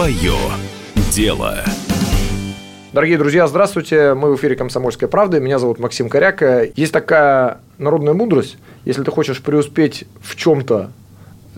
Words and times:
Свое 0.00 0.32
дело. 1.12 1.56
Дорогие 2.94 3.18
друзья, 3.18 3.46
здравствуйте. 3.46 4.14
Мы 4.14 4.34
в 4.34 4.36
эфире 4.38 4.56
«Комсомольской 4.56 5.08
правды». 5.08 5.40
Меня 5.40 5.58
зовут 5.58 5.78
Максим 5.78 6.08
Коряка. 6.08 6.62
Есть 6.74 6.94
такая 6.94 7.60
народная 7.76 8.14
мудрость. 8.14 8.56
Если 8.86 9.02
ты 9.02 9.10
хочешь 9.10 9.42
преуспеть 9.42 10.06
в 10.22 10.36
чем-то, 10.36 10.90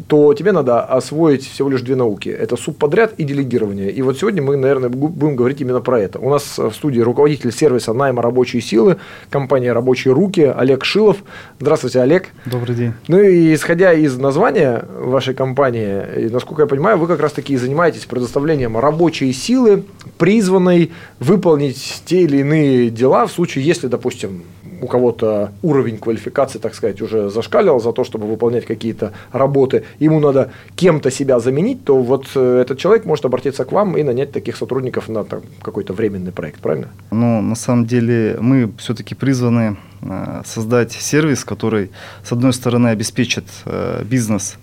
то 0.09 0.33
тебе 0.35 0.53
надо 0.53 0.81
освоить 0.81 1.47
всего 1.47 1.69
лишь 1.69 1.83
две 1.83 1.97
науки. 1.97 2.29
Это 2.29 2.57
субподряд 2.57 3.15
и 3.19 3.25
делегирование. 3.25 3.91
И 3.91 4.03
вот 4.03 4.19
сегодня 4.19 4.43
мы, 4.43 4.57
наверное, 4.57 4.89
будем 4.89 5.37
говорить 5.37 5.61
именно 5.61 5.81
про 5.81 6.01
это. 6.01 6.19
У 6.19 6.31
нас 6.31 6.59
в 6.59 6.73
студии 6.73 7.01
руководитель 7.01 7.53
сервиса 7.53 7.93
найма 7.93 8.23
рабочей 8.23 8.61
силы, 8.61 8.97
компания 9.31 9.73
«Рабочие 9.73 10.15
руки» 10.15 10.41
Олег 10.41 10.85
Шилов. 10.85 11.19
Здравствуйте, 11.61 12.01
Олег. 12.01 12.29
Добрый 12.47 12.75
день. 12.75 12.95
Ну 13.09 13.21
и 13.21 13.55
исходя 13.55 13.93
из 13.93 14.17
названия 14.17 14.85
вашей 14.99 15.35
компании, 15.35 16.29
насколько 16.31 16.63
я 16.63 16.67
понимаю, 16.67 16.99
вы 16.99 17.07
как 17.07 17.21
раз 17.21 17.33
таки 17.33 17.55
и 17.55 17.57
занимаетесь 17.57 18.07
предоставлением 18.07 18.79
рабочей 18.79 19.33
силы, 19.33 19.85
призванной 20.19 20.91
выполнить 21.21 22.03
те 22.07 22.23
или 22.23 22.39
иные 22.39 22.91
дела 22.91 23.27
в 23.27 23.33
случае, 23.33 23.65
если, 23.65 23.89
допустим, 23.89 24.43
у 24.83 24.89
кого-то 24.89 25.53
уровень 25.63 25.97
квалификации, 25.97 26.59
так 26.59 26.75
сказать, 26.75 27.01
уже 27.01 27.31
зашкалил 27.31 27.81
за 27.81 27.93
то, 27.93 28.03
чтобы 28.05 28.27
выполнять 28.27 28.67
какие-то 28.67 29.13
работы, 29.33 29.85
ему 30.01 30.21
надо 30.21 30.51
кем-то 30.75 31.11
себя 31.11 31.39
заменить, 31.39 31.85
то 31.85 32.03
вот 32.03 32.27
э, 32.35 32.61
этот 32.63 32.79
человек 32.79 33.05
может 33.05 33.25
обратиться 33.25 33.65
к 33.65 33.73
вам 33.73 33.97
и 33.97 34.03
нанять 34.03 34.33
таких 34.33 34.57
сотрудников 34.57 35.09
на 35.09 35.25
там, 35.25 35.43
какой-то 35.63 35.93
временный 35.93 36.33
проект, 36.33 36.61
правильно? 36.61 36.89
Ну, 37.13 37.41
на 37.41 37.55
самом 37.55 37.87
деле 37.87 38.37
мы 38.41 38.73
все-таки 38.79 39.15
призваны 39.15 39.77
э, 40.03 40.43
создать 40.45 40.93
сервис, 40.93 41.45
который, 41.45 41.91
с 42.25 42.33
одной 42.33 42.53
стороны, 42.53 42.89
обеспечит 42.89 43.45
э, 43.65 44.03
бизнес 44.05 44.59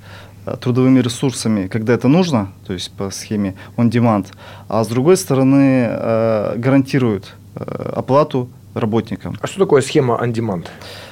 трудовыми 0.62 1.00
ресурсами, 1.00 1.68
когда 1.68 1.94
это 1.94 2.08
нужно, 2.08 2.52
то 2.66 2.74
есть 2.74 2.92
по 2.92 3.12
схеме 3.12 3.56
on 3.78 3.90
demand, 3.90 4.26
а 4.68 4.84
с 4.84 4.88
другой 4.88 5.16
стороны 5.16 5.88
гарантирует 6.56 7.36
оплату 7.56 8.50
работникам. 8.74 9.38
А 9.42 9.48
что 9.48 9.60
такое 9.60 9.82
схема 9.82 10.20
on 10.22 10.34
demand? 10.34 10.66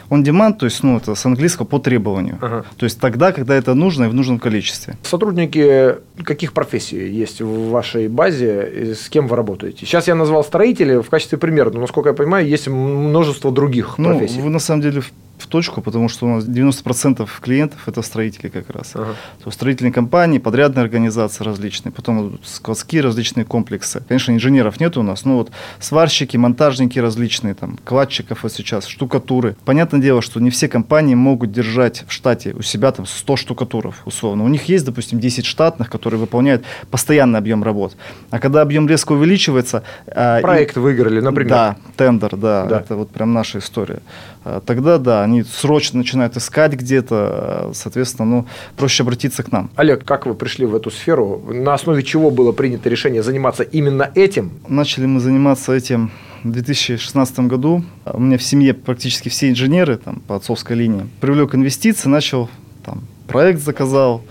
On 0.09 0.23
demand, 0.23 0.58
то 0.58 0.66
есть, 0.66 0.83
ну, 0.83 0.97
это 0.97 1.16
с 1.16 1.25
английского 1.25 1.66
по 1.66 1.80
требованию. 1.80 2.38
Ага. 2.41 2.66
То 2.77 2.86
есть 2.86 2.99
тогда, 2.99 3.31
когда 3.33 3.55
это 3.55 3.73
нужно 3.73 4.05
и 4.05 4.08
в 4.08 4.14
нужном 4.14 4.39
количестве. 4.39 4.95
Сотрудники 5.03 5.95
каких 6.23 6.53
профессий 6.53 7.09
есть 7.09 7.41
в 7.41 7.69
вашей 7.69 8.08
базе, 8.08 8.95
с 8.95 9.09
кем 9.09 9.27
вы 9.27 9.36
работаете? 9.36 9.86
Сейчас 9.86 10.08
я 10.08 10.16
назвал 10.16 10.44
строители 10.44 11.02
в 11.02 11.09
качестве 11.09 11.38
примера, 11.38 11.72
но, 11.72 11.81
насколько 11.81 12.09
я 12.09 12.16
понимаю, 12.16 12.47
есть 12.47 12.67
множество 12.67 13.52
других 13.52 13.97
ну, 13.97 14.09
профессий. 14.09 14.39
Вы 14.39 14.49
на 14.49 14.59
самом 14.59 14.81
деле 14.81 15.02
в 15.02 15.11
точку, 15.45 15.81
потому 15.81 16.09
что 16.09 16.25
у 16.25 16.30
нас 16.35 16.45
90% 16.45 17.27
клиентов 17.41 17.88
это 17.88 18.02
строители 18.02 18.49
как 18.49 18.69
раз. 18.69 18.91
Ага. 18.95 19.16
То 19.43 19.52
строительные 19.52 19.91
компании, 19.91 20.39
подрядные 20.39 20.83
организации 20.83 21.43
различные, 21.43 21.91
потом 21.91 22.39
складские 22.43 23.02
различные 23.02 23.45
комплексы. 23.45 24.03
Конечно, 24.08 24.31
инженеров 24.31 24.80
нет 24.80 24.97
у 24.97 25.03
нас, 25.03 25.25
но 25.25 25.38
вот 25.38 25.52
сварщики, 25.80 26.38
монтажники 26.38 26.99
различные, 26.99 27.53
там, 27.53 27.77
кладчиков 27.83 28.43
вот 28.43 28.52
сейчас, 28.52 28.88
штукатуры. 28.88 29.55
Понятное 29.65 30.02
дело, 30.02 30.21
что 30.21 30.39
не 30.39 30.49
все 30.49 30.67
компании 30.67 31.15
могут 31.15 31.52
держать 31.52 32.03
в 32.08 32.11
штате 32.11 32.53
у 32.58 32.61
себя 32.61 32.91
там 32.91 33.05
100 33.05 33.35
штукатуров, 33.35 34.02
условно. 34.05 34.43
У 34.43 34.47
них 34.47 34.69
есть, 34.69 34.85
допустим, 34.85 35.19
10 35.19 35.45
штатных, 35.45 35.89
которые 35.89 36.19
выполняют 36.19 36.63
постоянный 36.89 37.39
объем 37.39 37.63
работ. 37.63 37.95
А 38.30 38.39
когда 38.39 38.61
объем 38.61 38.88
резко 38.88 39.13
увеличивается... 39.13 39.83
А, 40.08 40.41
Проект 40.41 40.77
и... 40.77 40.80
выиграли, 40.80 41.19
например. 41.19 41.49
Да, 41.49 41.77
тендер, 41.95 42.35
да, 42.35 42.65
да. 42.65 42.80
Это 42.80 42.95
вот 42.95 43.09
прям 43.09 43.33
наша 43.33 43.59
история. 43.59 44.02
А, 44.50 44.62
тогда, 44.62 44.98
да, 44.98 45.23
они 45.23 45.44
срочно 45.44 45.98
начинают 45.98 46.38
искать 46.38 46.73
где-то, 46.73 47.72
соответственно, 47.73 48.30
ну, 48.30 48.45
проще 48.78 49.04
обратиться 49.04 49.44
к 49.44 49.52
нам. 49.52 49.70
Олег, 49.76 50.06
как 50.06 50.26
вы 50.26 50.36
пришли 50.36 50.66
в 50.66 50.73
эту 50.73 50.89
сферу? 50.89 51.44
На 51.50 51.73
основе 51.73 52.02
чего 52.02 52.31
было 52.31 52.54
принято 52.54 52.88
решение 52.88 53.23
заниматься 53.23 53.64
именно 53.64 54.09
этим? 54.16 54.52
Начали 54.70 55.06
мы 55.06 55.20
заниматься 55.20 55.73
этим 55.73 56.12
в 56.44 56.52
2016 56.52 57.39
году. 57.42 57.83
У 58.05 58.21
меня 58.21 58.38
в 58.38 58.44
семье 58.44 58.73
практически 58.73 59.27
все 59.27 59.49
инженеры 59.49 59.98
там, 59.98 60.21
по 60.26 60.38
отцовской 60.38 60.77
линии. 60.77 61.08
Привлек 61.20 61.54
инвестиции, 61.54 62.08
начал 62.08 62.50
там, 62.86 63.04
проект 63.27 63.60
заказал, 63.60 64.23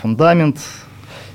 фундамент, 0.00 0.56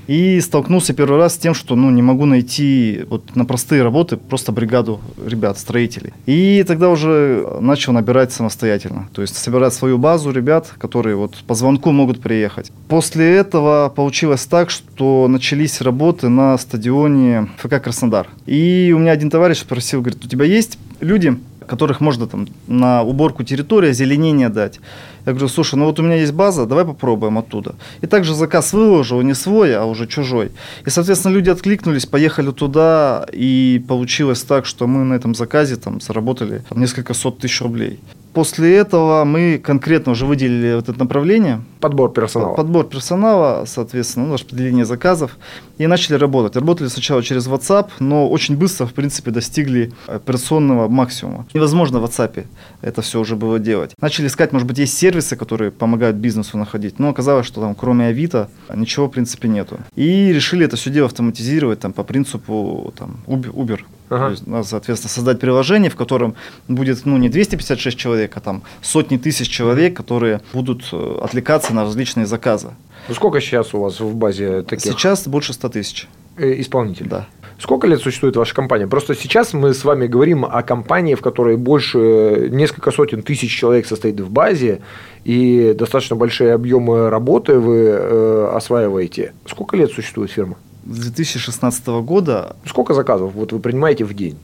и 0.06 0.40
столкнулся 0.40 0.94
первый 0.94 1.18
раз 1.18 1.34
с 1.34 1.38
тем, 1.38 1.54
что 1.54 1.76
ну, 1.76 1.90
не 1.90 2.02
могу 2.02 2.26
найти 2.26 3.04
вот, 3.08 3.34
на 3.34 3.44
простые 3.44 3.82
работы 3.82 4.16
просто 4.16 4.52
бригаду 4.52 5.00
ребят, 5.24 5.58
строителей. 5.58 6.12
И 6.26 6.64
тогда 6.66 6.90
уже 6.90 7.46
начал 7.60 7.92
набирать 7.92 8.32
самостоятельно. 8.32 9.08
То 9.12 9.22
есть 9.22 9.36
собирать 9.36 9.74
свою 9.74 9.98
базу 9.98 10.30
ребят, 10.30 10.72
которые 10.78 11.16
вот 11.16 11.36
по 11.46 11.54
звонку 11.54 11.92
могут 11.92 12.20
приехать. 12.20 12.70
После 12.88 13.34
этого 13.36 13.92
получилось 13.94 14.44
так, 14.46 14.70
что 14.70 15.26
начались 15.28 15.80
работы 15.80 16.28
на 16.28 16.56
стадионе 16.58 17.48
ФК 17.58 17.82
Краснодар. 17.82 18.28
И 18.46 18.92
у 18.94 18.98
меня 18.98 19.12
один 19.12 19.30
товарищ 19.30 19.58
спросил, 19.58 20.00
говорит, 20.00 20.24
у 20.24 20.28
тебя 20.28 20.44
есть 20.44 20.78
люди, 21.00 21.38
которых 21.66 22.00
можно 22.00 22.26
там 22.26 22.46
на 22.66 23.02
уборку 23.02 23.44
территории, 23.44 23.90
озеленение 23.90 24.48
дать. 24.48 24.80
Я 25.26 25.32
говорю, 25.32 25.48
слушай, 25.48 25.74
ну 25.74 25.86
вот 25.86 25.98
у 25.98 26.02
меня 26.02 26.16
есть 26.16 26.32
база, 26.32 26.66
давай 26.66 26.84
попробуем 26.84 27.36
оттуда. 27.36 27.74
И 28.00 28.06
также 28.06 28.34
заказ 28.34 28.72
выложил, 28.72 29.22
не 29.22 29.34
свой, 29.34 29.76
а 29.76 29.84
уже 29.84 30.06
чужой. 30.06 30.50
И, 30.86 30.90
соответственно, 30.90 31.34
люди 31.34 31.50
откликнулись, 31.50 32.06
поехали 32.06 32.52
туда, 32.52 33.26
и 33.32 33.84
получилось 33.88 34.42
так, 34.42 34.66
что 34.66 34.86
мы 34.86 35.04
на 35.04 35.14
этом 35.14 35.34
заказе 35.34 35.76
там 35.76 36.00
заработали 36.00 36.62
несколько 36.74 37.14
сот 37.14 37.38
тысяч 37.38 37.60
рублей. 37.60 37.98
После 38.32 38.76
этого 38.76 39.24
мы 39.24 39.58
конкретно 39.58 40.12
уже 40.12 40.26
выделили 40.26 40.74
вот 40.74 40.88
это 40.88 40.98
направление. 40.98 41.62
Подбор 41.80 42.12
персонала. 42.12 42.54
Подбор 42.54 42.86
персонала, 42.86 43.64
соответственно, 43.66 44.26
ну, 44.26 44.34
распределение 44.34 44.84
заказов. 44.84 45.36
И 45.78 45.86
начали 45.86 46.14
работать. 46.14 46.56
Работали 46.56 46.88
сначала 46.88 47.22
через 47.22 47.46
WhatsApp, 47.46 47.88
но 48.00 48.28
очень 48.28 48.56
быстро, 48.56 48.86
в 48.86 48.94
принципе, 48.94 49.30
достигли 49.30 49.92
операционного 50.06 50.88
максимума. 50.88 51.46
Невозможно 51.54 52.00
в 52.00 52.04
WhatsApp 52.04 52.46
это 52.82 53.02
все 53.02 53.20
уже 53.20 53.36
было 53.36 53.58
делать. 53.58 53.92
Начали 54.00 54.26
искать, 54.26 54.52
может 54.52 54.66
быть, 54.66 54.78
есть 54.78 54.96
сервисы, 54.96 55.36
которые 55.36 55.70
помогают 55.70 56.16
бизнесу 56.16 56.56
находить. 56.58 56.98
Но 56.98 57.10
оказалось, 57.10 57.46
что 57.46 57.60
там 57.60 57.74
кроме 57.74 58.06
Авито 58.06 58.48
ничего, 58.74 59.06
в 59.06 59.10
принципе, 59.10 59.48
нету. 59.48 59.78
И 59.94 60.32
решили 60.32 60.64
это 60.64 60.76
все 60.76 60.90
дело 60.90 61.06
автоматизировать 61.06 61.80
там, 61.80 61.92
по 61.92 62.04
принципу 62.04 62.92
там, 62.96 63.18
Uber. 63.26 63.80
Ага. 64.08 64.26
То 64.26 64.30
есть, 64.30 64.46
надо, 64.46 64.66
соответственно, 64.66 65.10
создать 65.10 65.40
приложение, 65.40 65.90
в 65.90 65.96
котором 65.96 66.36
будет 66.68 67.04
ну, 67.06 67.16
не 67.16 67.28
256 67.28 67.98
человек, 67.98 68.36
а 68.36 68.40
там 68.40 68.62
сотни 68.80 69.16
тысяч 69.16 69.48
человек, 69.48 69.96
которые 69.96 70.40
будут 70.52 70.88
э, 70.92 71.18
отвлекаться 71.66 71.74
на 71.74 71.84
различные 71.84 72.26
заказы. 72.26 72.68
Ну, 73.08 73.14
сколько 73.14 73.40
сейчас 73.40 73.74
у 73.74 73.80
вас 73.80 74.00
в 74.00 74.14
базе 74.14 74.62
таких? 74.62 74.92
Сейчас 74.92 75.26
больше 75.28 75.52
100 75.52 75.68
тысяч. 75.68 76.08
Э, 76.36 76.60
исполнителей? 76.60 77.08
Да. 77.08 77.26
Сколько 77.58 77.86
лет 77.86 78.00
существует 78.00 78.36
ваша 78.36 78.54
компания? 78.54 78.86
Просто 78.86 79.14
сейчас 79.14 79.54
мы 79.54 79.72
с 79.72 79.84
вами 79.84 80.06
говорим 80.06 80.44
о 80.44 80.62
компании, 80.62 81.14
в 81.14 81.22
которой 81.22 81.56
больше 81.56 81.98
э, 81.98 82.48
несколько 82.50 82.90
сотен 82.90 83.22
тысяч 83.22 83.50
человек 83.58 83.86
состоит 83.86 84.20
в 84.20 84.30
базе, 84.30 84.80
и 85.24 85.74
достаточно 85.78 86.16
большие 86.16 86.52
объемы 86.52 87.10
работы 87.10 87.58
вы 87.58 87.76
э, 87.76 88.50
осваиваете. 88.54 89.32
Сколько 89.46 89.76
лет 89.76 89.90
существует 89.90 90.30
фирма? 90.30 90.56
с 90.88 90.98
2016 90.98 91.86
года. 92.04 92.54
Сколько 92.64 92.94
заказов 92.94 93.32
вот 93.34 93.52
вы 93.52 93.58
принимаете 93.58 94.04
в 94.04 94.14
день? 94.14 94.38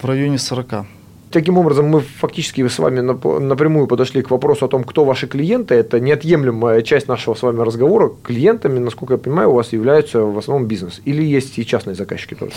В 0.00 0.04
районе 0.04 0.38
40. 0.38 0.86
Таким 1.30 1.58
образом, 1.58 1.86
мы 1.86 2.00
фактически 2.00 2.66
с 2.66 2.78
вами 2.78 3.00
напрямую 3.00 3.86
подошли 3.86 4.22
к 4.22 4.30
вопросу 4.30 4.64
о 4.64 4.68
том, 4.68 4.84
кто 4.84 5.04
ваши 5.04 5.26
клиенты. 5.26 5.74
Это 5.74 6.00
неотъемлемая 6.00 6.82
часть 6.82 7.06
нашего 7.08 7.34
с 7.34 7.42
вами 7.42 7.60
разговора. 7.60 8.10
Клиентами, 8.22 8.78
насколько 8.78 9.14
я 9.14 9.18
понимаю, 9.18 9.50
у 9.50 9.54
вас 9.54 9.72
являются 9.72 10.20
в 10.20 10.38
основном 10.38 10.66
бизнес. 10.66 11.02
Или 11.04 11.22
есть 11.22 11.58
и 11.58 11.66
частные 11.66 11.94
заказчики 11.94 12.34
тоже? 12.34 12.52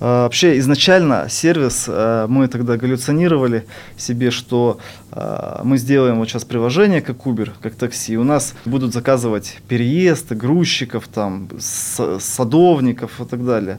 А, 0.00 0.24
вообще, 0.24 0.58
изначально 0.58 1.28
сервис, 1.30 1.86
а, 1.88 2.26
мы 2.26 2.48
тогда 2.48 2.76
галлюционировали 2.76 3.64
себе, 3.96 4.30
что 4.30 4.78
а, 5.12 5.62
мы 5.64 5.78
сделаем 5.78 6.18
вот 6.18 6.28
сейчас 6.28 6.44
приложение, 6.44 7.00
как 7.00 7.26
Uber, 7.26 7.50
как 7.62 7.74
такси. 7.74 8.18
У 8.18 8.24
нас 8.24 8.54
будут 8.66 8.92
заказывать 8.92 9.58
переезд, 9.66 10.32
грузчиков, 10.32 11.08
там, 11.08 11.48
садовников 11.58 13.20
и 13.20 13.24
так 13.24 13.46
далее. 13.46 13.78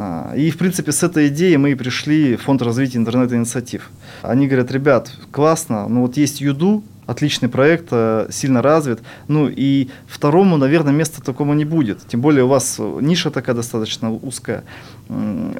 А, 0.00 0.32
и, 0.36 0.50
в 0.52 0.58
принципе, 0.58 0.92
с 0.92 1.02
этой 1.02 1.26
идеей 1.26 1.56
мы 1.56 1.72
и 1.72 1.74
пришли 1.74 2.36
в 2.36 2.42
Фонд 2.42 2.62
развития 2.62 2.98
интернет-инициатив. 2.98 3.90
Они 4.22 4.46
говорят, 4.46 4.70
ребят, 4.70 5.10
классно, 5.32 5.88
ну 5.88 6.02
вот 6.02 6.16
есть 6.16 6.40
Юду, 6.40 6.84
отличный 7.06 7.48
проект, 7.48 7.88
э, 7.90 8.28
сильно 8.30 8.62
развит. 8.62 9.00
Ну 9.26 9.48
и 9.48 9.88
второму, 10.06 10.56
наверное, 10.56 10.92
места 10.92 11.20
такого 11.20 11.52
не 11.54 11.64
будет. 11.64 12.06
Тем 12.06 12.20
более 12.20 12.44
у 12.44 12.48
вас 12.48 12.78
ниша 12.78 13.32
такая 13.32 13.56
достаточно 13.56 14.12
узкая. 14.12 14.62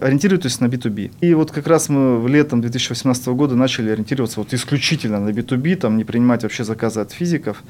Ориентируйтесь 0.01 0.61
на 0.61 0.67
B2B. 0.67 1.13
И 1.21 1.35
вот 1.35 1.51
как 1.51 1.67
раз 1.67 1.89
мы 1.89 2.29
летом 2.29 2.61
2018 2.61 3.29
года 3.29 3.55
начали 3.55 3.91
ориентироваться 3.91 4.41
вот 4.41 4.53
исключительно 4.53 5.21
на 5.21 5.31
B2B, 5.31 5.77
там 5.77 5.97
не 5.97 6.05
принимать 6.05 6.43
вообще 6.43 6.65
заказы 6.65 7.01
от 7.01 7.13
физиков. 7.13 7.63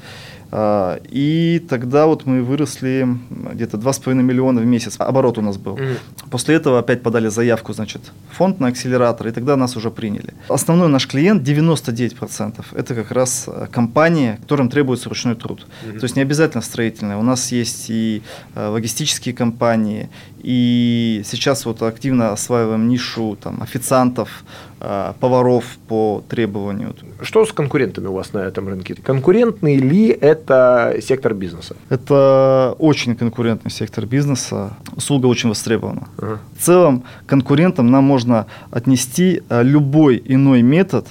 А, 0.51 0.99
и 1.09 1.63
тогда 1.69 2.07
вот 2.07 2.25
мы 2.25 2.41
выросли 2.41 3.07
где-то 3.29 3.77
2,5 3.77 4.13
миллиона 4.15 4.61
в 4.61 4.65
месяц. 4.65 4.95
Оборот 4.97 5.37
у 5.37 5.41
нас 5.41 5.57
был. 5.57 5.77
Mm. 5.77 5.97
После 6.31 6.55
этого 6.55 6.79
опять 6.79 7.01
подали 7.01 7.29
заявку, 7.29 7.73
значит, 7.73 8.01
фонд 8.31 8.59
на 8.59 8.67
акселератор, 8.67 9.27
и 9.27 9.31
тогда 9.31 9.55
нас 9.55 9.77
уже 9.77 9.91
приняли. 9.91 10.33
Основной 10.49 10.89
наш 10.89 11.07
клиент 11.07 11.47
99% 11.47 12.65
это 12.73 12.95
как 12.95 13.11
раз 13.11 13.47
компании, 13.71 14.37
которым 14.41 14.69
требуется 14.69 15.09
ручной 15.09 15.35
труд. 15.35 15.65
Mm-hmm. 15.85 15.99
То 15.99 16.03
есть 16.03 16.15
не 16.15 16.23
обязательно 16.23 16.61
строительные. 16.61 17.17
У 17.17 17.23
нас 17.23 17.51
есть 17.51 17.85
и 17.89 18.21
э, 18.55 18.67
логистические 18.67 19.35
компании, 19.35 20.09
и 20.41 21.21
сейчас 21.25 21.65
вот 21.65 21.81
активно 21.81 22.31
осваиваем 22.31 22.87
нишу 22.87 23.37
там, 23.41 23.61
официантов, 23.61 24.43
э, 24.79 25.13
поваров 25.19 25.65
по 25.87 26.23
требованию. 26.29 26.95
Что 27.21 27.45
с 27.45 27.51
конкурентами 27.51 28.07
у 28.07 28.13
вас 28.13 28.33
на 28.33 28.39
этом 28.39 28.67
рынке? 28.67 28.95
Конкурентный 28.95 29.77
ли 29.77 30.07
это 30.07 30.95
сектор 31.01 31.33
бизнеса? 31.33 31.75
Это 31.89 32.75
очень 32.79 33.15
конкурентный 33.15 33.71
сектор 33.71 34.05
бизнеса. 34.05 34.71
Услуга 34.95 35.27
очень 35.27 35.49
востребована. 35.49 36.07
Uh-huh. 36.17 36.37
В 36.57 36.63
целом 36.63 37.03
конкурентам 37.25 37.91
нам 37.91 38.03
можно 38.03 38.45
отнести 38.71 39.41
э, 39.49 39.63
любой 39.63 40.21
иной 40.25 40.61
метод 40.61 41.07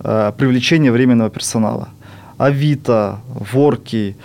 э, 0.00 0.32
привлечения 0.36 0.92
временного 0.92 1.30
персонала. 1.30 1.88
Авито, 2.38 3.20
Ворки, 3.52 4.16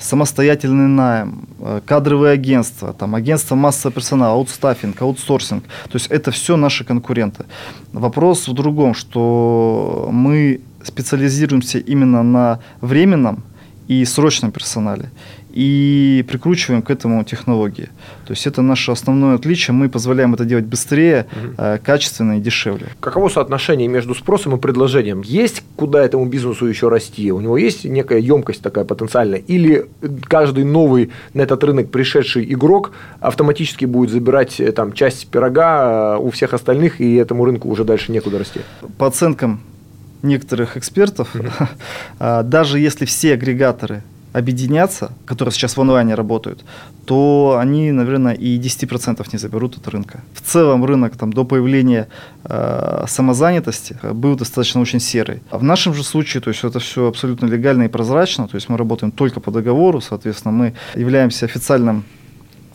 самостоятельный 0.00 0.88
найм, 0.88 1.48
э, 1.58 1.80
кадровые 1.84 2.32
агентства, 2.32 2.92
там, 2.92 3.14
агентство 3.14 3.56
массового 3.56 3.94
персонала, 3.94 4.34
аутстаффинг, 4.34 5.02
аутсорсинг. 5.02 5.64
То 5.64 5.96
есть 5.98 6.06
это 6.06 6.30
все 6.30 6.56
наши 6.56 6.84
конкуренты. 6.84 7.44
Вопрос 7.92 8.48
в 8.48 8.52
другом, 8.52 8.94
что 8.94 10.08
мы 10.12 10.60
специализируемся 10.82 11.78
именно 11.78 12.22
на 12.22 12.60
временном 12.80 13.42
и 13.88 14.04
срочном 14.04 14.52
персонале 14.52 15.10
и 15.56 16.22
прикручиваем 16.28 16.82
к 16.82 16.90
этому 16.90 17.24
технологии. 17.24 17.88
То 18.26 18.32
есть 18.34 18.46
это 18.46 18.60
наше 18.60 18.92
основное 18.92 19.36
отличие. 19.36 19.72
Мы 19.72 19.88
позволяем 19.88 20.34
это 20.34 20.44
делать 20.44 20.66
быстрее, 20.66 21.26
угу. 21.32 21.78
качественно 21.82 22.36
и 22.36 22.40
дешевле. 22.42 22.88
Каково 23.00 23.30
соотношение 23.30 23.88
между 23.88 24.14
спросом 24.14 24.54
и 24.54 24.58
предложением? 24.58 25.22
Есть 25.22 25.62
куда 25.74 26.04
этому 26.04 26.26
бизнесу 26.26 26.66
еще 26.66 26.90
расти? 26.90 27.32
У 27.32 27.40
него 27.40 27.56
есть 27.56 27.86
некая 27.86 28.18
емкость 28.18 28.60
такая 28.60 28.84
потенциальная? 28.84 29.38
Или 29.38 29.86
каждый 30.28 30.64
новый 30.64 31.10
на 31.32 31.40
этот 31.40 31.64
рынок 31.64 31.90
пришедший 31.90 32.44
игрок 32.52 32.92
автоматически 33.20 33.86
будет 33.86 34.10
забирать 34.10 34.60
э, 34.60 34.72
там, 34.72 34.92
часть 34.92 35.28
пирога 35.28 36.16
э, 36.16 36.18
у 36.18 36.28
всех 36.32 36.52
остальных, 36.52 37.00
и 37.00 37.14
этому 37.14 37.46
рынку 37.46 37.70
уже 37.70 37.84
дальше 37.84 38.12
некуда 38.12 38.40
расти? 38.40 38.60
По 38.98 39.06
оценкам 39.06 39.62
некоторых 40.22 40.76
экспертов, 40.76 41.34
mm-hmm. 41.34 42.42
даже 42.44 42.78
если 42.78 43.06
все 43.06 43.32
агрегаторы 43.32 44.02
объединятся, 44.36 45.10
которые 45.24 45.52
сейчас 45.52 45.76
в 45.76 45.80
онлайне 45.80 46.14
работают, 46.14 46.64
то 47.06 47.56
они, 47.58 47.92
наверное, 47.92 48.34
и 48.34 48.58
10% 48.58 49.26
не 49.32 49.38
заберут 49.38 49.78
от 49.78 49.88
рынка. 49.88 50.20
В 50.34 50.40
целом 50.40 50.84
рынок 50.84 51.16
там, 51.16 51.32
до 51.32 51.44
появления 51.44 52.08
э, 52.44 53.04
самозанятости 53.08 53.96
был 54.12 54.36
достаточно 54.36 54.80
очень 54.80 55.00
серый. 55.00 55.40
А 55.50 55.58
в 55.58 55.62
нашем 55.62 55.94
же 55.94 56.04
случае, 56.04 56.42
то 56.42 56.50
есть 56.50 56.64
это 56.64 56.78
все 56.78 57.06
абсолютно 57.06 57.46
легально 57.46 57.84
и 57.84 57.88
прозрачно, 57.88 58.46
то 58.46 58.56
есть 58.56 58.68
мы 58.68 58.76
работаем 58.76 59.10
только 59.10 59.40
по 59.40 59.50
договору, 59.50 60.00
соответственно, 60.00 60.52
мы 60.52 60.74
являемся 60.94 61.46
официальным 61.46 62.04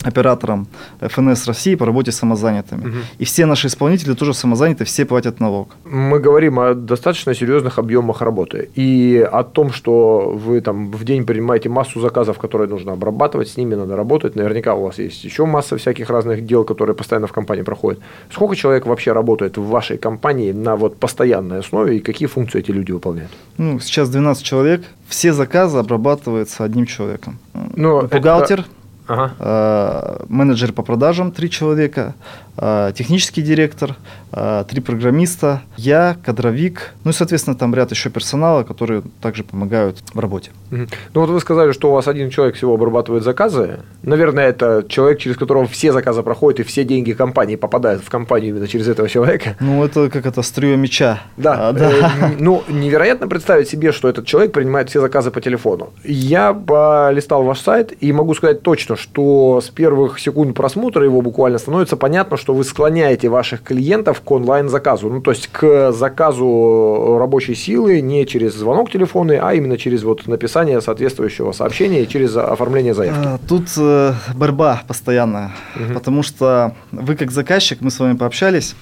оператором 0.04 0.66
ФНС 1.00 1.46
России 1.46 1.74
по 1.74 1.86
работе 1.86 2.12
с 2.12 2.16
самозанятыми. 2.16 2.88
Угу. 2.88 2.98
И 3.18 3.24
все 3.24 3.46
наши 3.46 3.66
исполнители 3.66 4.14
тоже 4.14 4.34
самозаняты, 4.34 4.84
все 4.84 5.04
платят 5.04 5.40
налог. 5.40 5.68
Мы 5.84 6.18
говорим 6.18 6.58
о 6.58 6.74
достаточно 6.74 7.34
серьезных 7.34 7.78
объемах 7.78 8.22
работы 8.22 8.70
и 8.74 9.26
о 9.32 9.42
том, 9.42 9.72
что 9.72 10.30
вы 10.30 10.60
там 10.60 10.90
в 10.90 11.04
день 11.04 11.24
принимаете 11.24 11.68
массу 11.68 12.00
заказов, 12.00 12.38
которые 12.38 12.68
нужно 12.68 12.92
обрабатывать, 12.92 13.48
с 13.48 13.56
ними 13.56 13.74
надо 13.74 13.96
работать. 13.96 14.36
Наверняка 14.36 14.74
у 14.74 14.82
вас 14.84 14.98
есть 14.98 15.24
еще 15.24 15.46
масса 15.46 15.76
всяких 15.76 16.10
разных 16.10 16.44
дел, 16.46 16.64
которые 16.64 16.94
постоянно 16.94 17.26
в 17.26 17.32
компании 17.32 17.62
проходят. 17.62 18.00
Сколько 18.30 18.56
человек 18.56 18.86
вообще 18.86 19.12
работает 19.12 19.56
в 19.58 19.66
вашей 19.66 19.98
компании 19.98 20.52
на 20.52 20.76
вот 20.76 20.96
постоянной 20.96 21.58
основе 21.58 21.96
и 21.96 22.00
какие 22.00 22.28
функции 22.28 22.60
эти 22.60 22.72
люди 22.72 22.92
выполняют? 22.92 23.30
Ну, 23.58 23.80
сейчас 23.80 24.08
12 24.10 24.44
человек. 24.44 24.82
Все 25.08 25.32
заказы 25.32 25.78
обрабатываются 25.78 26.64
одним 26.64 26.86
человеком. 26.86 27.38
Но 27.76 28.02
Бухгалтер. 28.02 28.60
Это 28.60 28.68
ага. 29.06 29.32
Э, 29.38 30.24
менеджер 30.28 30.72
по 30.72 30.82
продажам 30.82 31.32
три 31.32 31.50
человека, 31.50 32.14
э, 32.56 32.92
технический 32.94 33.42
директор, 33.42 33.96
э, 34.32 34.64
три 34.68 34.80
программиста, 34.80 35.62
я, 35.76 36.16
кадровик, 36.24 36.94
ну 37.04 37.10
и, 37.10 37.14
соответственно, 37.14 37.56
там 37.56 37.74
ряд 37.74 37.90
еще 37.90 38.10
персонала, 38.10 38.62
которые 38.62 39.02
также 39.20 39.44
помогают 39.44 39.98
в 40.14 40.18
работе. 40.18 40.50
Ну 40.70 40.86
вот 41.20 41.30
вы 41.30 41.40
сказали, 41.40 41.72
что 41.72 41.90
у 41.90 41.94
вас 41.94 42.08
один 42.08 42.30
человек 42.30 42.56
всего 42.56 42.74
обрабатывает 42.74 43.24
заказы. 43.24 43.80
Наверное, 44.02 44.48
это 44.48 44.84
человек, 44.88 45.18
через 45.18 45.36
которого 45.36 45.66
все 45.66 45.92
заказы 45.92 46.22
проходят 46.22 46.60
и 46.60 46.62
все 46.62 46.84
деньги 46.84 47.12
компании 47.12 47.56
попадают 47.56 48.02
в 48.02 48.08
компанию 48.08 48.50
именно 48.50 48.68
через 48.68 48.88
этого 48.88 49.08
человека. 49.08 49.56
Ну 49.60 49.84
это 49.84 50.08
как 50.08 50.26
это 50.26 50.42
струю 50.42 50.76
меча. 50.76 51.20
Да. 51.36 51.68
А, 51.68 51.72
да. 51.72 51.90
Ну 52.38 52.62
невероятно 52.68 53.28
представить 53.28 53.68
себе, 53.68 53.92
что 53.92 54.08
этот 54.08 54.26
человек 54.26 54.52
принимает 54.52 54.88
все 54.88 55.00
заказы 55.00 55.30
по 55.30 55.40
телефону. 55.40 55.90
Я 56.04 56.52
полистал 56.54 57.44
ваш 57.44 57.60
сайт 57.60 57.92
и 58.00 58.12
могу 58.12 58.34
сказать 58.34 58.62
точно, 58.62 58.91
что 58.96 59.60
с 59.60 59.68
первых 59.68 60.18
секунд 60.18 60.56
просмотра 60.56 61.04
его 61.04 61.20
буквально 61.20 61.58
становится 61.58 61.96
понятно, 61.96 62.36
что 62.36 62.54
вы 62.54 62.64
склоняете 62.64 63.28
ваших 63.28 63.62
клиентов 63.62 64.20
к 64.20 64.30
онлайн-заказу. 64.30 65.08
Ну, 65.08 65.20
то 65.20 65.30
есть 65.30 65.48
к 65.48 65.92
заказу 65.92 67.16
рабочей 67.18 67.54
силы 67.54 68.00
не 68.00 68.26
через 68.26 68.54
звонок 68.54 68.90
телефонный, 68.90 69.38
а 69.38 69.54
именно 69.54 69.76
через 69.78 70.02
вот 70.02 70.26
написание 70.26 70.80
соответствующего 70.80 71.52
сообщения 71.52 72.02
и 72.02 72.08
через 72.08 72.36
оформление 72.36 72.94
заявки. 72.94 73.20
А, 73.24 73.38
тут 73.48 73.68
э, 73.76 74.12
борьба 74.34 74.82
постоянная, 74.86 75.52
угу. 75.76 75.94
потому 75.94 76.22
что 76.22 76.74
вы 76.90 77.16
как 77.16 77.30
заказчик, 77.30 77.80
мы 77.80 77.90
с 77.90 77.98
вами 77.98 78.16
пообщались, 78.16 78.74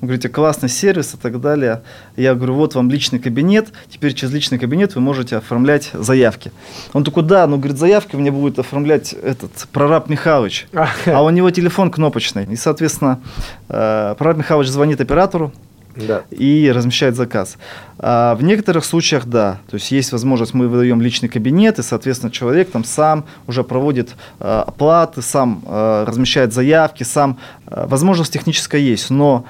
вы 0.00 0.08
говорите, 0.08 0.28
классный 0.28 0.68
сервис 0.68 1.14
и 1.14 1.16
так 1.16 1.40
далее. 1.40 1.82
Я 2.16 2.34
говорю, 2.34 2.54
вот 2.54 2.74
вам 2.74 2.90
личный 2.90 3.18
кабинет, 3.18 3.68
теперь 3.88 4.14
через 4.14 4.32
личный 4.32 4.58
кабинет 4.58 4.94
вы 4.94 5.00
можете 5.00 5.36
оформлять 5.36 5.90
заявки. 5.92 6.52
Он 6.92 7.04
такой, 7.04 7.22
да, 7.22 7.46
ну, 7.46 7.58
говорит, 7.58 7.78
заявки 7.78 8.16
мне 8.16 8.30
будет 8.30 8.58
оформлять 8.58 9.12
этот 9.12 9.52
прораб 9.72 10.08
Михайлович, 10.08 10.66
а 11.06 11.22
у 11.22 11.30
него 11.30 11.50
телефон 11.50 11.90
кнопочный. 11.90 12.44
И, 12.44 12.56
соответственно, 12.56 13.20
э, 13.68 14.14
прораб 14.18 14.38
Михайлович 14.38 14.68
звонит 14.68 15.00
оператору, 15.00 15.52
да. 15.96 16.22
и 16.30 16.70
размещает 16.74 17.16
заказ. 17.16 17.56
А 17.98 18.34
в 18.34 18.42
некоторых 18.42 18.84
случаях, 18.84 19.26
да, 19.26 19.60
то 19.70 19.74
есть 19.76 19.90
есть 19.92 20.12
возможность, 20.12 20.54
мы 20.54 20.68
выдаем 20.68 21.00
личный 21.00 21.28
кабинет, 21.28 21.78
и, 21.78 21.82
соответственно, 21.82 22.32
человек 22.32 22.70
там 22.70 22.84
сам 22.84 23.24
уже 23.46 23.64
проводит 23.64 24.16
э, 24.40 24.64
оплаты, 24.66 25.22
сам 25.22 25.62
э, 25.66 26.04
размещает 26.06 26.52
заявки, 26.52 27.04
сам, 27.04 27.38
э, 27.66 27.86
возможность 27.86 28.32
техническая 28.32 28.80
есть, 28.80 29.10
но 29.10 29.44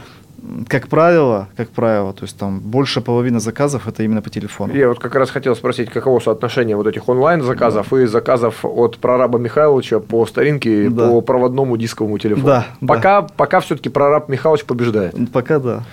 как 0.69 0.89
правило, 0.89 1.49
как 1.57 1.71
правило, 1.71 2.13
то 2.13 2.25
есть 2.25 2.37
там 2.37 2.61
больше 2.61 3.01
половины 3.01 3.39
заказов 3.41 3.87
это 3.87 4.03
именно 4.03 4.23
по 4.23 4.31
телефону. 4.31 4.75
Я 4.75 4.89
вот 4.89 4.99
как 4.99 5.15
раз 5.15 5.31
хотел 5.31 5.55
спросить, 5.55 5.91
каково 5.91 6.19
соотношение 6.21 6.77
вот 6.77 6.87
этих 6.87 7.09
онлайн 7.09 7.43
заказов 7.43 7.89
да. 7.91 8.03
и 8.03 8.07
заказов 8.07 8.65
от 8.65 8.99
прораба 8.99 9.39
Михайловича 9.39 10.01
по 10.01 10.27
старинке 10.27 10.91
да. 10.91 11.09
по 11.09 11.21
проводному 11.21 11.77
дисковому 11.77 12.19
телефону. 12.19 12.47
Да. 12.47 12.67
Пока, 12.87 13.23
да. 13.23 13.29
пока 13.37 13.61
все-таки 13.61 13.89
прораб 13.89 14.29
Михайлович 14.29 14.65
побеждает. 14.65 15.15
Пока 15.33 15.59
да. 15.59 15.85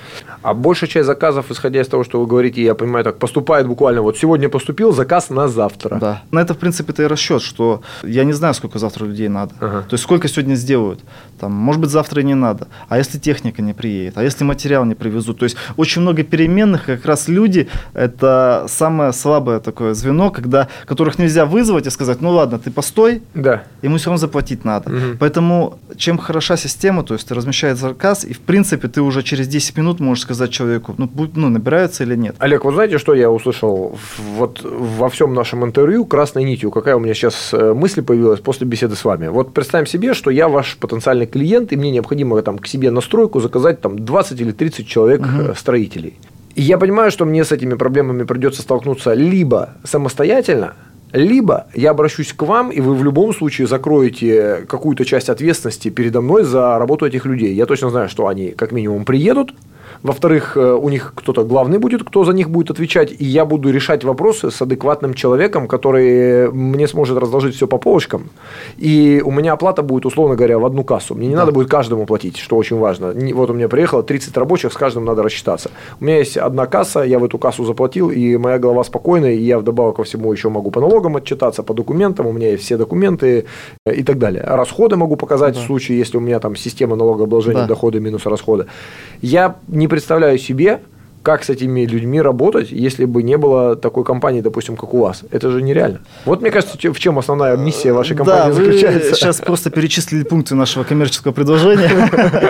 А 0.41 0.53
большая 0.53 0.89
часть 0.89 1.05
заказов, 1.05 1.51
исходя 1.51 1.81
из 1.81 1.87
того, 1.87 2.03
что 2.03 2.19
вы 2.19 2.25
говорите, 2.25 2.63
я 2.63 2.73
понимаю, 2.73 3.03
так 3.03 3.17
поступает 3.17 3.67
буквально 3.67 4.01
вот 4.01 4.17
сегодня 4.17 4.49
поступил 4.49 4.91
заказ 4.93 5.29
на 5.29 5.47
завтра. 5.47 5.97
Да. 5.99 6.23
На 6.31 6.39
это 6.39 6.53
в 6.53 6.57
принципе 6.57 6.93
это 6.93 7.03
и 7.03 7.05
расчет, 7.07 7.41
что 7.41 7.81
я 8.03 8.23
не 8.23 8.33
знаю, 8.33 8.53
сколько 8.53 8.79
завтра 8.79 9.05
людей 9.05 9.27
надо. 9.27 9.53
Ага. 9.59 9.81
То 9.81 9.93
есть 9.93 10.03
сколько 10.03 10.27
сегодня 10.27 10.55
сделают. 10.55 11.01
Там, 11.39 11.51
может 11.51 11.81
быть, 11.81 11.89
завтра 11.89 12.21
и 12.21 12.25
не 12.25 12.35
надо. 12.35 12.67
А 12.87 12.97
если 12.97 13.17
техника 13.17 13.61
не 13.61 13.73
приедет? 13.73 14.17
А 14.17 14.23
если 14.23 14.38
материал 14.43 14.85
не 14.85 14.95
привезут? 14.95 15.39
То 15.39 15.43
есть 15.43 15.57
очень 15.77 16.01
много 16.01 16.23
переменных, 16.23 16.85
как 16.85 17.05
раз 17.05 17.27
люди– 17.27 17.67
это 17.93 18.65
самое 18.67 19.13
слабое 19.13 19.59
такое 19.59 19.93
звено, 19.93 20.31
когда, 20.31 20.67
которых 20.85 21.19
нельзя 21.19 21.45
вызвать 21.45 21.87
и 21.87 21.89
сказать, 21.89 22.21
ну 22.21 22.31
ладно, 22.31 22.59
ты 22.59 22.71
постой, 22.71 23.21
да. 23.33 23.63
ему 23.81 23.97
все 23.97 24.07
равно 24.07 24.17
заплатить 24.17 24.65
надо. 24.65 24.89
Угу. 24.89 25.17
Поэтому 25.19 25.79
чем 25.97 26.17
хороша 26.17 26.57
система, 26.57 27.03
то 27.03 27.13
есть 27.13 27.27
ты 27.27 27.35
размещаешь 27.35 27.77
заказ, 27.77 28.25
и 28.25 28.33
в 28.33 28.39
принципе 28.39 28.87
ты 28.87 29.01
уже 29.01 29.23
через 29.23 29.47
10 29.47 29.77
минут 29.77 29.99
можешь 29.99 30.23
сказать 30.23 30.51
человеку, 30.51 30.95
ну, 30.97 31.07
будь, 31.07 31.35
ну 31.35 31.49
набирается 31.49 32.03
или 32.03 32.15
нет. 32.15 32.35
Олег, 32.39 32.65
вы 32.65 32.73
знаете, 32.73 32.97
что 32.97 33.13
я 33.13 33.29
услышал 33.29 33.97
вот 34.17 34.61
во 34.63 35.09
всем 35.09 35.33
нашем 35.33 35.65
интервью 35.65 36.05
красной 36.05 36.43
нитью? 36.43 36.71
Какая 36.71 36.95
у 36.95 36.99
меня 36.99 37.13
сейчас 37.13 37.49
э, 37.53 37.73
мысль 37.73 38.01
появилась 38.01 38.39
после 38.39 38.67
беседы 38.67 38.95
с 38.95 39.03
вами? 39.03 39.27
Вот 39.27 39.53
представим 39.53 39.85
себе, 39.85 40.13
что 40.13 40.31
я 40.31 40.47
ваш 40.47 40.77
потенциальный 40.77 41.25
клиент, 41.25 41.71
и 41.71 41.75
мне 41.75 41.91
необходимо 41.91 42.41
там, 42.41 42.57
к 42.57 42.67
себе 42.67 42.91
на 42.91 43.01
стройку 43.01 43.39
заказать 43.39 43.81
там, 43.81 43.99
20 44.05 44.28
или 44.31 44.51
30 44.51 44.87
человек 44.87 45.21
угу. 45.21 45.55
строителей. 45.55 46.17
И 46.55 46.61
я 46.61 46.77
понимаю, 46.77 47.11
что 47.11 47.25
мне 47.25 47.45
с 47.45 47.51
этими 47.51 47.75
проблемами 47.75 48.23
придется 48.23 48.61
столкнуться 48.61 49.13
либо 49.13 49.69
самостоятельно, 49.83 50.73
либо 51.13 51.67
я 51.73 51.91
обращусь 51.91 52.33
к 52.33 52.41
вам, 52.43 52.69
и 52.69 52.81
вы 52.81 52.95
в 52.95 53.03
любом 53.03 53.33
случае 53.33 53.67
закроете 53.67 54.65
какую-то 54.67 55.05
часть 55.05 55.29
ответственности 55.29 55.89
передо 55.89 56.21
мной 56.21 56.43
за 56.43 56.77
работу 56.77 57.05
этих 57.05 57.25
людей. 57.25 57.53
Я 57.53 57.65
точно 57.65 57.89
знаю, 57.89 58.09
что 58.09 58.27
они 58.27 58.51
как 58.51 58.71
минимум 58.71 59.05
приедут, 59.05 59.53
Во-вторых, 60.03 60.55
э, 60.55 60.73
у 60.73 60.89
них 60.89 61.13
кто-то 61.15 61.43
главный 61.43 61.77
будет, 61.77 62.03
кто 62.03 62.23
за 62.23 62.33
них 62.33 62.49
будет 62.49 62.71
отвечать, 62.71 63.11
и 63.11 63.25
я 63.25 63.45
буду 63.45 63.69
решать 63.71 64.03
вопросы 64.03 64.51
с 64.51 64.61
адекватным 64.61 65.13
человеком, 65.13 65.67
который 65.67 66.51
мне 66.51 66.87
сможет 66.87 67.17
разложить 67.17 67.55
все 67.55 67.67
по 67.67 67.77
полочкам. 67.77 68.29
И 68.77 69.21
у 69.25 69.31
меня 69.31 69.53
оплата 69.53 69.83
будет, 69.83 70.05
условно 70.05 70.35
говоря, 70.35 70.57
в 70.57 70.65
одну 70.65 70.83
кассу. 70.83 71.15
Мне 71.15 71.27
не 71.27 71.33
да. 71.33 71.41
надо 71.41 71.51
будет 71.51 71.69
каждому 71.69 72.05
платить, 72.05 72.37
что 72.37 72.55
очень 72.55 72.77
важно. 72.77 73.13
Вот 73.33 73.49
у 73.49 73.53
меня 73.53 73.67
приехало 73.67 74.03
30 74.03 74.37
рабочих, 74.37 74.71
с 74.71 74.77
каждым 74.77 75.05
надо 75.05 75.23
рассчитаться. 75.23 75.71
У 75.99 76.05
меня 76.05 76.17
есть 76.17 76.37
одна 76.37 76.65
касса, 76.65 77.01
я 77.01 77.19
в 77.19 77.23
эту 77.23 77.37
кассу 77.37 77.65
заплатил, 77.65 78.09
и 78.09 78.37
моя 78.37 78.57
голова 78.57 78.83
спокойная, 78.83 79.33
и 79.33 79.41
я 79.41 79.59
вдобавок 79.59 79.97
ко 79.97 80.03
всему 80.03 80.31
еще 80.31 80.49
могу 80.49 80.71
по 80.71 80.79
налогам 80.79 81.17
отчитаться, 81.17 81.63
по 81.63 81.73
документам, 81.73 82.27
у 82.27 82.31
меня 82.31 82.51
есть 82.51 82.63
все 82.63 82.77
документы 82.77 83.45
э, 83.85 83.93
и 83.93 84.03
так 84.03 84.17
далее. 84.17 84.43
Расходы 84.45 84.95
могу 84.95 85.15
показать 85.15 85.55
да. 85.55 85.61
в 85.61 85.63
случае, 85.63 85.97
если 85.97 86.17
у 86.17 86.21
меня 86.21 86.39
там 86.39 86.55
система 86.55 86.95
налогообложения, 86.95 87.61
да. 87.61 87.67
доходы 87.67 87.99
минус 87.99 88.25
расходы. 88.25 88.65
Я 89.21 89.55
не 89.67 89.88
представляю 89.89 90.37
себе, 90.37 90.79
как 91.23 91.43
с 91.43 91.49
этими 91.49 91.85
людьми 91.85 92.21
работать, 92.21 92.71
если 92.71 93.05
бы 93.05 93.23
не 93.23 93.37
было 93.37 93.75
такой 93.75 94.03
компании, 94.03 94.41
допустим, 94.41 94.75
как 94.75 94.93
у 94.93 94.99
вас? 94.99 95.23
Это 95.31 95.51
же 95.51 95.61
нереально. 95.61 95.99
Вот, 96.25 96.41
мне 96.41 96.49
кажется, 96.49 96.77
в 96.77 96.99
чем 96.99 97.19
основная 97.19 97.57
миссия 97.57 97.91
вашей 97.91 98.15
компании 98.15 98.49
да, 98.49 98.53
заключается. 98.53 99.09
Вы 99.09 99.15
сейчас 99.15 99.37
просто 99.41 99.69
перечислили 99.69 100.23
пункты 100.23 100.55
нашего 100.55 100.83
коммерческого 100.83 101.31
предложения. 101.31 101.89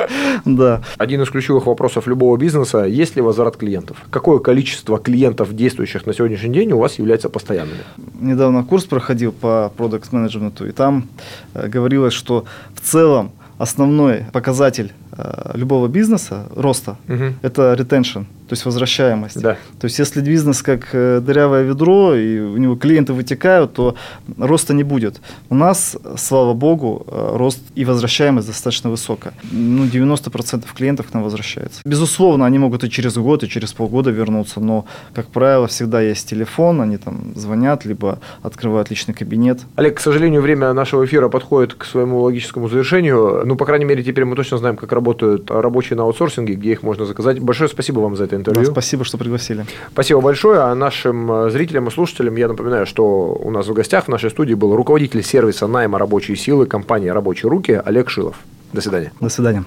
Да. 0.45 0.81
Один 0.97 1.21
из 1.21 1.29
ключевых 1.29 1.65
вопросов 1.65 2.07
любого 2.07 2.37
бизнеса– 2.37 2.83
есть 2.85 3.15
ли 3.17 3.21
возврат 3.21 3.57
клиентов? 3.57 3.97
Какое 4.09 4.39
количество 4.39 4.97
клиентов, 4.97 5.53
действующих 5.53 6.05
на 6.05 6.13
сегодняшний 6.13 6.53
день, 6.53 6.71
у 6.71 6.79
вас 6.79 6.97
является 6.97 7.29
постоянными? 7.29 7.79
Недавно 8.21 8.63
курс 8.63 8.85
проходил 8.85 9.33
по 9.33 9.71
продукт 9.75 10.11
менеджменту 10.13 10.65
и 10.65 10.71
там 10.71 11.09
э, 11.53 11.67
говорилось, 11.67 12.13
что 12.13 12.45
в 12.73 12.79
целом 12.79 13.31
основной 13.59 14.25
показатель 14.31 14.91
э, 15.11 15.51
любого 15.53 15.87
бизнеса 15.87 16.47
роста 16.55 16.97
угу. 17.07 17.33
это 17.43 17.75
retention 17.77 18.25
то 18.49 18.53
есть 18.53 18.65
возвращаемость. 18.65 19.39
Да. 19.39 19.57
То 19.79 19.85
есть 19.85 19.99
если 19.99 20.21
бизнес 20.21 20.63
как 20.63 20.89
э, 20.93 21.21
дырявое 21.21 21.61
ведро, 21.61 22.15
и 22.15 22.39
у 22.39 22.57
него 22.57 22.75
клиенты 22.75 23.13
вытекают, 23.13 23.73
то 23.73 23.95
роста 24.39 24.73
не 24.73 24.83
будет. 24.83 25.21
У 25.49 25.55
нас, 25.55 25.95
слава 26.17 26.55
богу, 26.55 27.05
э, 27.07 27.37
рост 27.37 27.61
и 27.75 27.85
возвращаемость 27.85 28.47
достаточно 28.47 28.89
высокая. 28.89 29.33
Ну, 29.51 29.85
90% 29.85 30.63
клиентов 30.75 31.05
к 31.07 31.13
нам 31.13 31.23
возвращается. 31.23 31.81
Безусловно, 31.85 32.47
они 32.47 32.57
могут 32.57 32.83
и 32.83 32.89
через 32.89 33.17
год, 33.17 33.43
и 33.43 33.47
через 33.47 33.73
полгода 33.73 34.09
вернуться, 34.09 34.59
но, 34.59 34.85
как 35.13 35.27
правило, 35.27 35.67
всегда 35.67 36.01
есть 36.01 36.27
телефон, 36.27 36.81
они 36.81 36.97
там 36.97 37.33
звонят, 37.35 37.85
либо 37.85 38.17
открывают 38.41 38.89
личный 38.89 39.13
кабинет. 39.13 39.59
Олег, 39.75 39.97
к 39.97 39.99
сожалению, 39.99 40.41
время 40.41 40.73
нашего 40.73 41.05
эфира 41.05 41.29
подходит 41.29 41.75
к 41.75 41.85
своему 41.85 42.21
логическому 42.21 42.67
завершению. 42.67 43.43
Ну, 43.45 43.55
по 43.55 43.65
крайней 43.65 43.85
мере, 43.85 44.03
теперь 44.03 44.25
мы 44.25 44.35
точно 44.35 44.57
знаем, 44.57 44.75
как 44.75 44.91
работают 44.91 45.51
рабочие 45.51 45.97
на 45.97 46.03
аутсорсинге, 46.03 46.55
где 46.55 46.71
их 46.71 46.81
можно 46.81 47.05
заказать. 47.05 47.39
Большое 47.39 47.69
спасибо 47.69 47.99
вам 47.99 48.15
за 48.15 48.23
это 48.23 48.38
интервью. 48.39 48.65
Да, 48.65 48.71
спасибо, 48.71 49.05
что 49.05 49.17
пригласили. 49.17 49.65
Спасибо 49.91 50.21
большое. 50.21 50.59
А 50.61 50.75
нашим 50.75 51.31
э, 51.31 51.49
зрителям 51.49 51.87
и 51.87 51.91
слушателям 51.91 52.35
я 52.35 52.47
напоминаю, 52.47 52.85
что 52.85 53.33
у 53.33 53.51
нас 53.51 53.67
в 53.67 53.73
гостях 53.73 54.05
в 54.05 54.07
нашей 54.07 54.29
студии 54.29 54.53
был 54.53 54.75
руководитель 54.75 55.23
сервиса 55.23 55.67
найма 55.67 55.99
рабочей 55.99 56.35
силы 56.35 56.65
компании 56.65 57.09
«Рабочие 57.09 57.49
руки» 57.49 57.79
Олег 57.83 58.09
Шилов. 58.09 58.35
До 58.73 58.81
свидания. 58.81 59.11
До 59.19 59.29
свидания. 59.29 59.63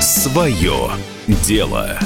Свое 0.00 0.90
дело. 1.26 1.98